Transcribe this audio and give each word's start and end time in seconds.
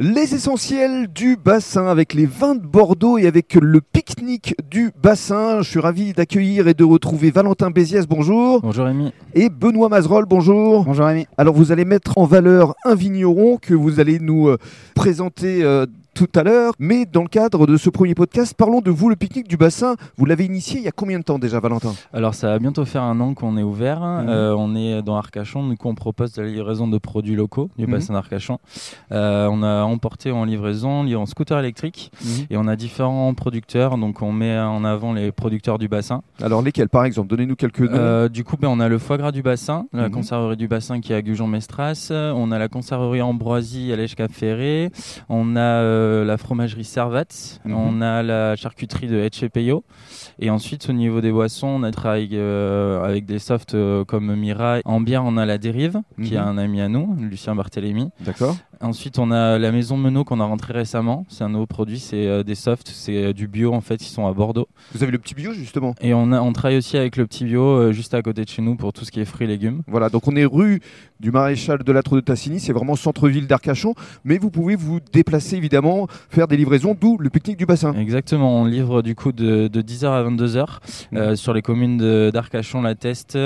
Les 0.00 0.34
essentiels 0.34 1.06
du 1.06 1.36
bassin 1.36 1.86
avec 1.86 2.14
les 2.14 2.26
vins 2.26 2.56
de 2.56 2.66
Bordeaux 2.66 3.16
et 3.16 3.28
avec 3.28 3.54
le 3.54 3.80
pique-nique 3.80 4.56
du 4.68 4.90
bassin. 5.00 5.62
Je 5.62 5.70
suis 5.70 5.78
ravi 5.78 6.12
d'accueillir 6.12 6.66
et 6.66 6.74
de 6.74 6.82
retrouver 6.82 7.30
Valentin 7.30 7.70
Béziès, 7.70 8.08
bonjour. 8.08 8.60
Bonjour 8.60 8.86
Rémi. 8.86 9.12
Et 9.34 9.48
Benoît 9.48 9.88
Mazerolle, 9.88 10.24
bonjour. 10.24 10.84
Bonjour 10.84 11.06
Rémi. 11.06 11.28
Alors 11.38 11.54
vous 11.54 11.70
allez 11.70 11.84
mettre 11.84 12.18
en 12.18 12.24
valeur 12.24 12.74
un 12.84 12.96
vigneron 12.96 13.56
que 13.56 13.72
vous 13.72 14.00
allez 14.00 14.18
nous 14.18 14.48
euh, 14.48 14.58
présenter 14.96 15.62
euh, 15.62 15.86
tout 16.14 16.28
à 16.34 16.42
l'heure. 16.42 16.72
Mais 16.78 17.04
dans 17.06 17.22
le 17.22 17.28
cadre 17.28 17.66
de 17.66 17.76
ce 17.76 17.90
premier 17.90 18.14
podcast, 18.14 18.54
parlons 18.56 18.80
de 18.80 18.90
vous, 18.90 19.08
le 19.08 19.16
pique-nique 19.16 19.48
du 19.48 19.56
bassin. 19.56 19.96
Vous 20.16 20.24
l'avez 20.24 20.44
initié 20.44 20.78
il 20.78 20.84
y 20.84 20.88
a 20.88 20.92
combien 20.92 21.18
de 21.18 21.24
temps 21.24 21.38
déjà, 21.38 21.60
Valentin? 21.60 21.92
Alors 22.12 22.34
ça 22.34 22.48
va 22.48 22.58
bientôt 22.58 22.84
faire 22.84 23.02
un 23.02 23.18
an 23.20 23.34
qu'on 23.34 23.56
est 23.56 23.62
ouvert. 23.62 24.00
Mhm. 24.00 24.28
Euh, 24.28 24.54
on 24.56 24.74
est 24.76 25.02
dans 25.02 25.16
Arcachon. 25.16 25.68
Du 25.68 25.76
coup, 25.76 25.88
on 25.88 25.94
propose 25.94 26.36
la 26.36 26.44
livraison 26.46 26.86
de 26.88 26.98
produits 26.98 27.34
locaux 27.36 27.68
du 27.76 27.86
Mhm. 27.86 27.92
bassin 27.92 28.14
d'Arcachon. 28.14 28.58
Euh, 29.12 29.48
on 29.50 29.62
a 29.62 29.82
emporté 29.82 30.30
en 30.30 30.44
livraison, 30.44 31.02
li- 31.02 31.16
en 31.16 31.26
scooter 31.26 31.58
électrique. 31.58 32.10
Et 32.50 32.56
on 32.56 32.66
a 32.68 32.76
différents 32.76 33.34
producteurs. 33.34 33.98
Donc 33.98 34.22
on 34.22 34.32
met 34.32 34.58
en 34.58 34.84
avant 34.84 35.12
les 35.12 35.32
producteurs 35.32 35.78
du 35.78 35.88
bassin. 35.88 36.22
Alors 36.42 36.62
lesquels? 36.62 36.88
Par 36.88 37.04
exemple 37.04 37.28
Donnez-nous 37.28 37.56
quelques 37.56 37.80
noms. 37.80 37.88
Euh, 37.94 38.28
du 38.28 38.44
coup, 38.44 38.56
ben, 38.56 38.68
on 38.68 38.78
a 38.80 38.88
le 38.88 38.98
foie 38.98 39.16
gras 39.16 39.32
du 39.32 39.42
bassin, 39.42 39.86
la 39.92 40.08
Mhm. 40.08 40.14
conserverie 40.14 40.56
du 40.56 40.68
bassin 40.68 41.00
qui 41.00 41.12
est 41.12 41.16
à 41.16 41.22
Gujan-Mestras. 41.22 42.10
On 42.12 42.52
a 42.52 42.58
la 42.58 42.68
conserverie 42.68 43.22
Ambroisie 43.22 43.92
à 43.92 43.96
l'Èche-Cap-Ferré. 43.96 44.90
On 45.28 45.56
a 45.56 45.82
euh, 46.04 46.24
la 46.24 46.36
fromagerie 46.36 46.84
Servat. 46.84 47.24
Mhm. 47.64 47.74
On 47.74 48.00
a 48.00 48.22
la 48.22 48.56
charcuterie 48.56 49.06
de 49.08 49.16
Etchepeyo. 49.18 49.84
Et 50.38 50.50
ensuite, 50.50 50.88
au 50.88 50.92
niveau 50.92 51.20
des 51.20 51.32
boissons, 51.32 51.66
on 51.68 51.82
a 51.82 51.90
travaillé 51.90 52.28
euh, 52.34 53.02
avec 53.02 53.24
des 53.26 53.38
softs 53.38 53.74
euh, 53.74 54.04
comme 54.04 54.34
Mira. 54.36 54.78
En 54.84 55.00
bière, 55.00 55.24
on 55.24 55.36
a 55.36 55.46
la 55.46 55.58
Dérive, 55.58 56.00
qui 56.22 56.34
est 56.34 56.38
Mhm. 56.40 56.46
un 56.48 56.58
ami 56.58 56.80
à 56.80 56.88
nous, 56.88 57.16
Lucien 57.18 57.54
Barthélémy. 57.54 58.10
D'accord. 58.20 58.56
Ensuite, 58.80 59.18
on 59.18 59.30
a 59.30 59.58
la 59.58 59.72
maison 59.72 59.96
Menot 59.96 60.24
qu'on 60.24 60.40
a 60.40 60.44
rentré 60.44 60.72
récemment. 60.72 61.26
C'est 61.28 61.44
un 61.44 61.48
nouveau 61.48 61.66
produit, 61.66 61.98
c'est 61.98 62.26
euh, 62.26 62.42
des 62.42 62.54
softs, 62.54 62.88
c'est 62.88 63.16
euh, 63.26 63.32
du 63.32 63.46
bio 63.48 63.72
en 63.72 63.80
fait, 63.80 64.02
ils 64.02 64.10
sont 64.10 64.26
à 64.26 64.32
Bordeaux. 64.32 64.68
Vous 64.94 65.02
avez 65.02 65.12
le 65.12 65.18
petit 65.18 65.34
bio 65.34 65.52
justement? 65.52 65.94
Et 66.00 66.14
on, 66.14 66.32
a, 66.32 66.40
on 66.40 66.52
travaille 66.52 66.78
aussi 66.78 66.96
avec 66.96 67.16
le 67.16 67.26
petit 67.26 67.44
bio 67.44 67.62
euh, 67.62 67.92
juste 67.92 68.14
à 68.14 68.22
côté 68.22 68.44
de 68.44 68.48
chez 68.48 68.62
nous 68.62 68.76
pour 68.76 68.92
tout 68.92 69.04
ce 69.04 69.10
qui 69.12 69.20
est 69.20 69.24
fruits 69.24 69.46
et 69.46 69.48
légumes. 69.48 69.82
Voilà, 69.86 70.08
donc 70.08 70.26
on 70.28 70.34
est 70.36 70.44
rue 70.44 70.80
du 71.20 71.30
Maréchal 71.30 71.82
de 71.84 71.92
Lattre 71.92 72.16
de 72.16 72.20
Tassigny, 72.20 72.60
c'est 72.60 72.72
vraiment 72.72 72.96
centre-ville 72.96 73.46
d'Arcachon, 73.46 73.94
mais 74.24 74.38
vous 74.38 74.50
pouvez 74.50 74.76
vous 74.76 74.98
déplacer 75.12 75.56
évidemment, 75.56 76.06
faire 76.28 76.48
des 76.48 76.56
livraisons, 76.56 76.96
d'où 77.00 77.16
le 77.18 77.30
pique-nique 77.30 77.56
du 77.56 77.66
bassin. 77.66 77.94
Exactement, 77.94 78.60
on 78.60 78.64
livre 78.66 79.00
du 79.02 79.14
coup 79.14 79.32
de, 79.32 79.68
de 79.68 79.82
10h 79.82 80.06
à 80.06 80.22
22h 80.24 80.66
euh, 81.14 81.30
Mhm. 81.30 81.36
sur 81.36 81.54
les 81.54 81.62
communes 81.62 82.30
d'Arcachon, 82.30 82.82
La 82.82 82.94
Teste 82.94 83.38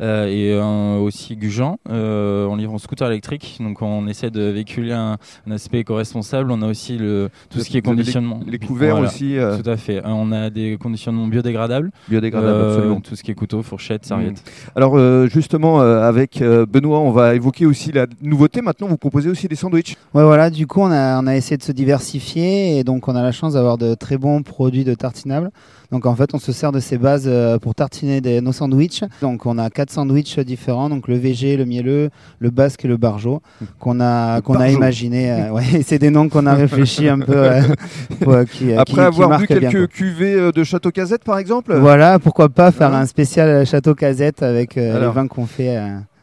et 0.00 0.54
aussi 1.00 1.36
Gujan. 1.36 1.78
On 1.88 2.56
livre 2.56 2.74
en 2.74 2.78
scooter 2.78 3.08
électrique, 3.08 3.58
donc 3.60 3.80
on 3.82 4.06
essaie 4.08 4.30
de 4.30 4.42
véhiculer 4.42 4.71
un, 4.80 5.18
un 5.46 5.50
aspect 5.50 5.80
éco-responsable. 5.80 6.50
On 6.50 6.62
a 6.62 6.66
aussi 6.66 6.96
le, 6.98 7.28
tout 7.50 7.60
ce 7.60 7.64
qui 7.64 7.72
est 7.76 7.80
les- 7.80 7.82
conditionnement. 7.82 8.40
Les 8.46 8.58
couverts 8.58 8.96
Voilà, 8.96 9.08
aussi, 9.08 9.36
euh, 9.38 9.58
Tout 9.60 9.68
à 9.68 9.76
fait. 9.76 9.98
Euh, 9.98 10.02
On 10.06 10.32
a 10.32 10.50
des 10.50 10.78
conditionnements 10.80 11.26
biodégradables, 11.26 11.90
biodégradables, 12.08 12.52
euh, 12.52 12.74
absolument. 12.74 13.00
tout 13.00 13.16
ce 13.16 13.22
qui 13.22 13.30
est 13.30 13.34
couteau, 13.34 13.62
fourchette, 13.62 14.04
serviette. 14.06 14.42
Alors 14.74 14.96
euh, 14.96 15.26
justement, 15.26 15.80
euh, 15.80 16.02
avec 16.02 16.40
euh, 16.42 16.64
Benoît, 16.66 17.00
on 17.00 17.10
va 17.10 17.34
évoquer 17.34 17.66
aussi 17.66 17.92
la 17.92 18.06
nouveauté. 18.22 18.62
Maintenant, 18.62 18.86
vous 18.88 18.96
proposez 18.96 19.28
aussi 19.28 19.48
des 19.48 19.56
sandwichs. 19.56 19.96
Ouais, 20.14 20.24
voilà, 20.24 20.50
du 20.50 20.66
coup, 20.66 20.80
on 20.80 20.90
a, 20.90 21.20
on 21.20 21.26
a 21.26 21.36
essayé 21.36 21.56
de 21.56 21.62
se 21.62 21.72
diversifier 21.72 22.78
et 22.78 22.84
donc 22.84 23.08
on 23.08 23.14
a 23.16 23.22
la 23.22 23.32
chance 23.32 23.54
d'avoir 23.54 23.78
de 23.78 23.94
très 23.94 24.16
bons 24.18 24.42
produits 24.42 24.84
de 24.84 24.94
tartinables. 24.94 25.50
Donc 25.92 26.06
en 26.06 26.16
fait, 26.16 26.34
on 26.34 26.38
se 26.38 26.50
sert 26.52 26.72
de 26.72 26.80
ces 26.80 26.98
bases 26.98 27.24
euh, 27.26 27.58
pour 27.58 27.74
tartiner 27.74 28.20
des- 28.20 28.40
nos 28.40 28.50
sandwichs. 28.52 29.04
Donc 29.20 29.46
on 29.46 29.58
a 29.58 29.70
quatre 29.70 29.90
sandwichs 29.90 30.38
différents, 30.40 30.88
donc 30.88 31.06
le 31.06 31.16
VG, 31.16 31.56
le 31.58 31.64
mielleux, 31.66 32.08
le 32.40 32.50
basque 32.50 32.84
et 32.84 32.88
le 32.88 32.96
barjo, 32.96 33.42
qu'on 33.78 34.00
a, 34.00 34.40
qu'on 34.40 34.54
a 34.56 34.68
imaginé. 34.70 35.30
euh, 35.30 35.50
ouais, 35.52 35.82
c'est 35.86 35.98
des 35.98 36.10
noms 36.10 36.28
qu'on 36.30 36.46
a 36.46 36.54
réfléchi 36.54 37.08
un 37.08 37.18
peu, 37.20 37.36
euh, 37.36 37.60
pour, 38.20 38.32
euh, 38.32 38.44
qui, 38.44 38.72
euh, 38.72 38.78
Après 38.80 38.94
qui- 38.94 39.00
avoir 39.00 39.38
vu 39.38 39.46
bien, 39.46 39.70
quelques 39.70 39.88
cuvées 39.92 40.50
de 40.52 40.64
Château 40.64 40.90
Casette, 40.90 41.24
par 41.24 41.38
exemple? 41.38 41.74
Voilà, 41.76 42.18
pourquoi 42.18 42.48
pas 42.48 42.72
faire 42.72 42.94
Hein? 42.94 43.02
un 43.02 43.06
spécial 43.06 43.66
Château 43.66 43.94
Casette 43.94 44.42
avec 44.42 44.78
euh, 44.78 44.98
les 44.98 45.12
vins 45.12 45.26
qu'on 45.28 45.46
fait 45.46 45.76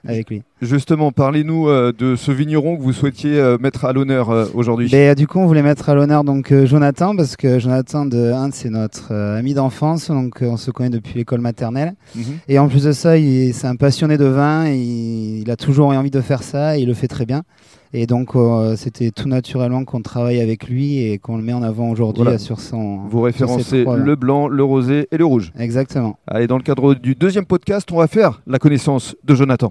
avec 0.07 0.29
lui. 0.29 0.43
Justement, 0.61 1.11
parlez-nous 1.11 1.67
euh, 1.69 1.91
de 1.97 2.15
ce 2.15 2.31
vigneron 2.31 2.77
que 2.77 2.81
vous 2.81 2.93
souhaitiez 2.93 3.39
euh, 3.39 3.57
mettre 3.59 3.85
à 3.85 3.93
l'honneur 3.93 4.29
euh, 4.29 4.45
aujourd'hui. 4.53 4.89
Ben, 4.91 5.15
du 5.15 5.25
coup, 5.27 5.39
on 5.39 5.45
voulait 5.45 5.61
mettre 5.61 5.89
à 5.89 5.95
l'honneur 5.95 6.23
donc 6.23 6.53
Jonathan 6.65 7.15
parce 7.15 7.35
que 7.37 7.59
Jonathan 7.59 8.05
de 8.05 8.31
Inde, 8.31 8.51
c'est 8.53 8.69
notre 8.69 9.13
ami 9.13 9.53
d'enfance, 9.53 10.09
donc 10.09 10.39
on 10.41 10.57
se 10.57 10.71
connaît 10.71 10.89
depuis 10.89 11.13
l'école 11.15 11.41
maternelle. 11.41 11.93
Mhm. 12.15 12.23
Et 12.47 12.59
en 12.59 12.67
plus 12.67 12.83
de 12.83 12.91
ça, 12.91 13.17
il- 13.17 13.53
c'est 13.53 13.67
un 13.67 13.75
passionné 13.75 14.17
de 14.17 14.25
vin. 14.25 14.65
et 14.67 14.75
Il, 14.77 15.41
il 15.41 15.51
a 15.51 15.55
toujours 15.55 15.93
eu 15.93 15.95
envie 15.97 16.11
de 16.11 16.21
faire 16.21 16.43
ça 16.43 16.77
et 16.77 16.81
il 16.81 16.87
le 16.87 16.93
fait 16.93 17.07
très 17.07 17.25
bien. 17.25 17.43
Et 17.91 18.05
donc, 18.05 18.33
c'était 18.75 19.09
tout 19.09 19.27
naturellement 19.27 19.83
qu'on 19.83 20.01
travaille 20.03 20.39
avec 20.41 20.69
lui 20.69 20.99
et 20.99 21.17
qu'on 21.17 21.37
le 21.37 21.41
met 21.43 21.53
en 21.53 21.63
avant 21.63 21.89
aujourd'hui 21.89 22.21
Voilà. 22.23 22.37
sur 22.37 22.59
son. 22.59 22.97
Vous 23.09 23.21
référencez 23.21 23.81
trois 23.81 23.97
le 23.97 24.15
blanc, 24.15 24.47
le 24.47 24.63
rosé 24.63 25.07
et 25.11 25.17
le 25.17 25.25
rouge. 25.25 25.51
Exactement. 25.57 26.15
Allez, 26.27 26.45
dans 26.45 26.57
le 26.57 26.61
cadre 26.61 26.93
du 26.93 27.15
deuxième 27.15 27.45
podcast, 27.45 27.91
on 27.91 27.97
va 27.97 28.05
faire 28.05 28.43
la 28.45 28.59
connaissance 28.59 29.15
de 29.23 29.33
Jonathan. 29.33 29.67